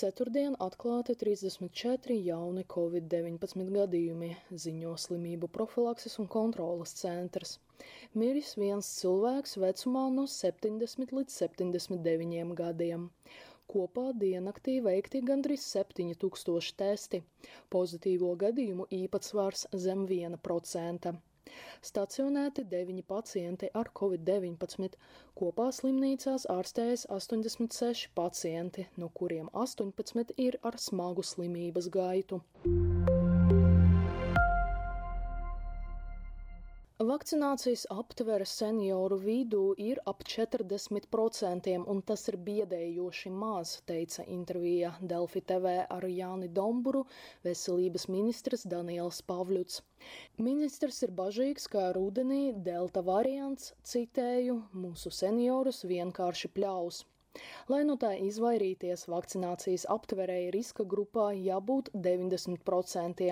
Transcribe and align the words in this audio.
Ceturtdien 0.00 0.54
atklāti 0.64 1.12
34 1.20 2.14
jauni 2.26 2.62
covid-19 2.74 3.66
gadījumi, 3.74 4.28
ziņo 4.62 4.94
slimību 5.02 5.50
profilakses 5.56 6.14
un 6.22 6.28
kontrolas 6.34 6.94
centrs. 7.00 7.52
Miris 8.22 8.54
viens 8.62 8.88
cilvēks 9.00 9.58
vecumā 9.64 10.06
no 10.14 10.24
70 10.36 11.12
līdz 11.18 11.36
79 11.42 12.56
gadiem. 12.62 13.04
Kopā 13.74 14.06
diennaktī 14.24 14.78
veikti 14.88 15.20
gandrīz 15.32 15.68
7000 15.76 16.78
testi. 16.80 17.20
Pozitīvo 17.76 18.32
gadījumu 18.46 18.88
īpatsvars 19.02 19.68
zem 19.84 20.08
1%. 20.08 21.12
Stacionēti 21.82 22.64
deviņi 22.72 23.04
pacienti 23.08 23.70
ar 23.74 23.92
covid-19. 24.00 24.98
Kopā 25.40 25.70
slimnīcās 25.76 26.48
ārstējas 26.56 27.06
86 27.20 28.10
pacienti, 28.18 28.88
no 28.96 29.10
kuriem 29.14 29.48
18 29.52 30.36
ir 30.36 30.60
ar 30.62 30.78
smagu 30.78 31.26
slimības 31.34 31.90
gaitu. 31.96 32.42
Vakcinācijas 37.10 37.82
aptvere 37.90 38.44
senioru 38.48 39.16
vidū 39.22 39.60
ir 39.84 39.98
ap 40.10 40.20
40%, 40.32 41.72
un 41.94 42.02
tas 42.10 42.22
ir 42.30 42.36
biedējoši 42.48 43.32
maz, 43.38 43.72
teica 43.90 44.26
intervijā 44.34 44.92
Delfi 45.12 45.42
TV 45.52 45.72
ar 45.96 46.06
Jāni 46.12 46.52
Domburu, 46.60 47.02
veselības 47.48 48.06
ministrs 48.14 48.62
Daniels 48.74 49.18
Pavļuts. 49.32 49.82
Ministrs 50.50 51.02
ir 51.08 51.16
bažīgs, 51.22 51.66
ka 51.74 51.88
rudenī 51.98 52.42
delta 52.70 53.02
variants, 53.12 53.72
citēju, 53.94 54.60
mūsu 54.84 55.10
seniorus 55.22 55.82
vienkārši 55.94 56.52
pļaus. 56.60 57.02
Lai 57.70 57.80
no 57.86 57.94
tā 58.02 58.10
izvairīties, 58.18 59.04
vakcinācijas 59.12 59.86
aptverēja 59.94 60.50
riska 60.56 60.86
grupā 60.94 61.28
jābūt 61.36 61.92
90%. 61.94 63.30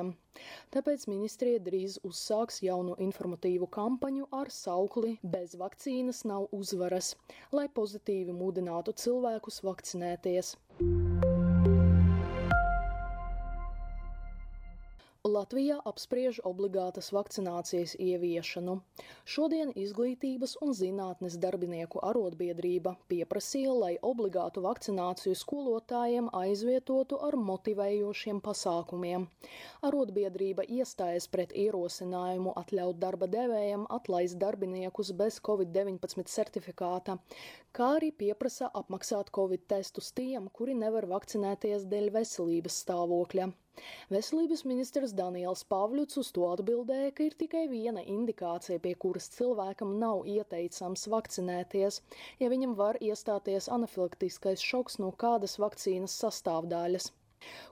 Tāpēc 0.75 1.09
ministrija 1.11 1.65
drīz 1.67 1.99
uzsāks 2.07 2.63
jaunu 2.63 2.95
informatīvu 3.09 3.67
kampaņu 3.75 4.31
ar 4.41 4.55
saukli 4.55 5.17
Bez 5.23 5.59
vakcīnas 5.59 6.23
nav 6.31 6.47
uzvaras, 6.55 7.15
lai 7.53 7.67
pozitīvi 7.81 8.39
mudinātu 8.45 8.95
cilvēkus 9.05 9.63
vakcinēties. 9.67 10.55
Latvijā 15.27 15.81
apspriež 15.83 16.37
obligātas 16.47 17.09
vakcinācijas 17.11 17.97
ieviešanu. 17.99 18.77
Šodien 19.27 19.73
Izglītības 19.75 20.55
un 20.63 20.71
zinātnes 20.79 21.35
darbinieku 21.43 21.99
arotbiedrība 22.07 22.93
pieprasīja, 23.11 23.73
lai 23.75 23.91
obligātu 24.11 24.63
vakcināciju 24.63 25.35
skolotājiem 25.35 26.31
aizvietotu 26.31 27.19
ar 27.19 27.35
motivējošiem 27.35 28.39
pasākumiem. 28.47 29.27
Arotbiedrība 29.91 30.63
iestājas 30.79 31.27
pret 31.27 31.51
ierosinājumu 31.67 32.55
atļaut 32.63 33.03
darba 33.03 33.27
devējiem 33.27 33.91
atlaist 33.91 34.39
darbiniekus 34.39 35.11
bez 35.19 35.43
COVID-19 35.43 36.31
certifikāta, 36.31 37.19
kā 37.75 37.95
arī 37.99 38.15
pieprasa 38.15 38.71
apmaksāt 38.71 39.35
Covid 39.35 39.67
testus 39.67 40.15
tiem, 40.15 40.47
kuri 40.49 40.79
nevar 40.79 41.11
vakcinēties 41.11 41.91
dēļ 41.91 42.13
veselības 42.21 42.85
stāvokļa. 42.87 43.55
Veselības 44.15 44.65
ministrs 44.71 45.15
Daniels 45.21 45.65
Pavļuts 45.73 46.21
uz 46.23 46.33
to 46.37 46.47
atbildēja, 46.53 47.13
ka 47.19 47.27
ir 47.29 47.37
tikai 47.43 47.65
viena 47.73 48.03
indikācija, 48.15 48.81
pie 48.87 48.95
kuras 49.05 49.29
cilvēkam 49.37 49.97
nav 50.03 50.25
ieteicams 50.35 51.07
vakcinēties, 51.15 52.01
ja 52.43 52.51
viņam 52.55 52.75
var 52.83 52.99
iestāties 53.11 53.71
anafilaktiskais 53.79 54.65
šoks 54.73 54.99
no 55.05 55.13
kādas 55.25 55.59
vakcīnas 55.63 56.19
sastāvdaļas. 56.25 57.13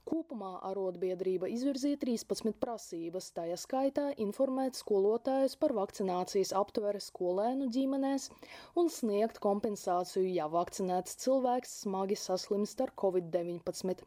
Kopumā 0.06 0.50
arotbiedrība 0.68 1.48
izvirzīja 1.50 1.98
13 2.04 2.56
prasības, 2.62 3.30
tajā 3.38 3.56
skaitā 3.60 4.04
informēt 4.24 4.78
skolotājus 4.78 5.56
par 5.62 5.74
vakcinācijas 5.78 6.52
aptvere 6.60 7.00
skolēnu 7.02 7.68
ģimenēs 7.76 8.28
un 8.82 8.90
sniegt 8.96 9.40
kompensāciju, 9.46 10.26
ja 10.38 10.46
vakcinēts 10.52 11.18
cilvēks 11.24 11.76
smagi 11.82 12.18
saslimst 12.22 12.82
ar 12.86 12.94
covid-19. 13.04 14.06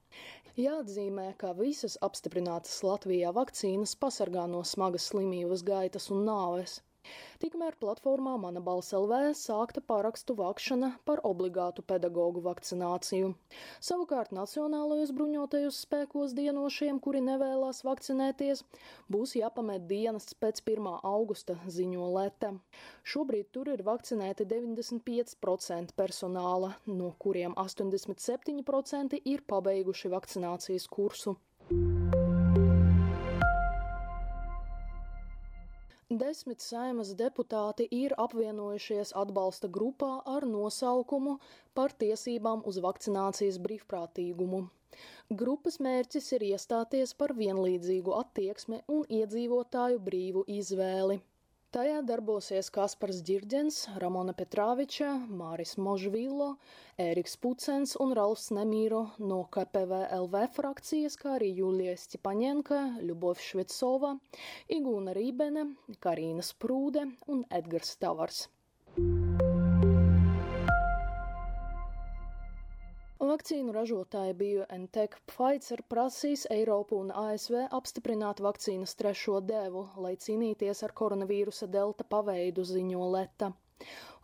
Jāatzīmē, 0.59 1.29
ka 1.41 1.53
visas 1.59 1.99
apstiprinātas 2.09 2.79
Latvijā 2.83 3.33
vakcīnas 3.35 3.95
pasargā 3.99 4.47
no 4.51 4.65
smagas 4.67 5.11
slimības 5.11 5.65
gaitas 5.67 6.09
un 6.15 6.25
nāves. 6.31 6.79
Tikmēr 7.39 7.77
platformā 7.79 8.33
Mana 8.41 8.59
balss 8.63 8.93
LV 8.95 9.31
sākta 9.39 9.81
parakstu 9.91 10.35
vākšana 10.35 10.89
par 11.07 11.21
obligātu 11.27 11.83
pedagoģu 11.87 12.43
vakcināciju. 12.45 13.29
Savukārt 13.79 14.33
Nacionālajos 14.35 15.13
bruņotajos 15.15 15.79
spēkos 15.85 16.35
dienošiem, 16.37 16.99
kuri 16.99 17.23
nevēlas 17.23 17.81
vakcinēties, 17.87 18.65
būs 19.07 19.37
jāpamet 19.39 19.87
dienas 19.87 20.29
pēc 20.35 20.61
1. 20.65 20.89
augusta, 21.13 21.55
ziņo 21.67 22.11
Leta. 22.17 22.53
Šobrīd 23.07 23.51
tur 23.55 23.71
ir 23.71 23.85
vakcinēti 23.87 24.47
95% 24.49 25.95
personāla, 25.95 26.75
no 26.91 27.13
kuriem 27.23 27.55
87% 27.55 29.21
ir 29.23 29.45
pabeiguši 29.47 30.11
vakcinācijas 30.11 30.91
kursu. 30.91 31.39
Desmit 36.09 36.63
saimas 36.65 37.09
deputāti 37.17 37.85
ir 37.95 38.13
apvienojušies 38.21 39.11
atbalsta 39.21 39.67
grupā 39.75 40.07
ar 40.35 40.47
nosaukumu 40.53 41.35
par 41.79 41.93
tiesībām 42.03 42.63
uz 42.71 42.79
vakcinācijas 42.85 43.59
brīvprātīgumu. 43.67 44.63
Grupas 45.43 45.77
mērķis 45.87 46.31
ir 46.39 46.47
iestāties 46.47 47.13
par 47.21 47.35
vienlīdzīgu 47.43 48.15
attieksmi 48.23 48.81
un 48.95 49.05
iedzīvotāju 49.19 50.01
brīvu 50.09 50.47
izvēli. 50.57 51.19
Tajā 51.69 51.99
darbosies 52.01 52.71
Kaspars 52.73 53.19
Girģens, 53.21 53.75
Ramona 54.01 54.33
Petrāviča, 54.33 55.09
Māris 55.41 55.75
Možvilo, 55.77 56.47
Ēriks 57.05 57.37
Pucens 57.43 57.93
un 58.05 58.15
Ralfs 58.17 58.47
Nemīro 58.57 59.03
no 59.21 59.43
KPVLV 59.53 60.41
frakcijas, 60.57 61.19
kā 61.21 61.35
arī 61.35 61.51
Julija 61.61 61.93
Stipaņenka, 62.07 62.81
Ļubov 63.05 63.37
Švecova, 63.51 64.15
Igūna 64.79 65.13
Rībene, 65.21 65.69
Karīna 66.01 66.49
Sprūde 66.53 67.05
un 67.29 67.45
Edgars 67.61 67.99
Tavars. 68.01 68.47
Vakcīnu 73.19 73.73
ražotāja 73.75 74.31
BioNTech 74.39 75.17
Pfizer 75.27 75.81
prasīs 75.91 76.45
Eiropu 76.55 77.01
un 77.03 77.09
ASV 77.11 77.65
apstiprināt 77.75 78.39
vakcīnas 78.45 78.95
trešo 79.01 79.41
devu, 79.43 79.81
lai 79.99 80.13
cīnīties 80.25 80.85
ar 80.87 80.93
koronavīrusa 81.01 81.67
delta 81.73 82.05
paveidu, 82.13 82.63
ziņo 82.69 83.09
Leta. 83.17 83.49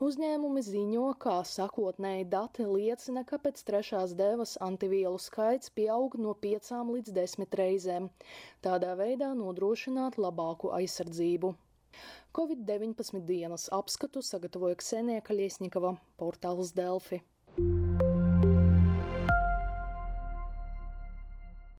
Uzņēmumi 0.08 0.64
ziņo, 0.70 1.10
ka 1.20 1.36
sakotnēji 1.52 2.30
dati 2.38 2.70
liecina, 2.70 3.26
ka 3.28 3.42
pēc 3.44 3.66
trešās 3.68 4.16
devas 4.16 4.56
antivielu 4.70 5.20
skaits 5.26 5.76
pieaug 5.76 6.16
no 6.16 6.32
5 6.48 6.72
līdz 6.94 7.18
10 7.20 7.60
reizēm, 7.64 8.10
tādā 8.64 8.96
veidā 8.96 9.34
nodrošināt 9.36 10.16
labāku 10.16 10.72
aizsardzību. 10.80 11.52
Covid-19 12.32 13.28
dienas 13.28 13.68
apskatu 13.76 14.24
sagatavoja 14.24 14.80
Ksenija 14.80 15.28
Kaļiesņikava, 15.28 15.98
portāls 16.16 16.72
Delfi. 16.80 17.26